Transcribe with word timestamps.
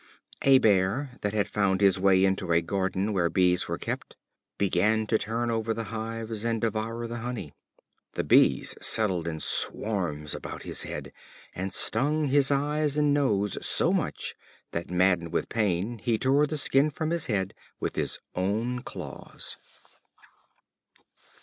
A 0.41 0.57
Bear 0.57 1.11
that 1.21 1.35
had 1.35 1.47
found 1.47 1.79
his 1.79 1.99
way 1.99 2.25
into 2.25 2.51
a 2.51 2.63
garden 2.63 3.13
where 3.13 3.29
Bees 3.29 3.67
were 3.67 3.77
kept 3.77 4.15
began 4.57 5.05
to 5.05 5.15
turn 5.19 5.51
over 5.51 5.75
the 5.75 5.83
hives 5.93 6.43
and 6.43 6.59
devour 6.59 7.05
the 7.05 7.19
honey. 7.19 7.53
The 8.13 8.23
Bees 8.23 8.73
settled 8.81 9.27
in 9.27 9.39
swarms 9.39 10.33
about 10.33 10.63
his 10.63 10.81
head, 10.81 11.11
and 11.53 11.71
stung 11.71 12.25
his 12.29 12.49
eyes 12.49 12.97
and 12.97 13.13
nose 13.13 13.59
so 13.63 13.93
much, 13.93 14.33
that, 14.71 14.89
maddened 14.89 15.33
with 15.33 15.49
pain, 15.49 15.99
he 15.99 16.17
tore 16.17 16.47
the 16.47 16.57
skin 16.57 16.89
from 16.89 17.11
his 17.11 17.27
head 17.27 17.53
with 17.79 17.95
his 17.95 18.17
own 18.33 18.81
claws. 18.81 19.55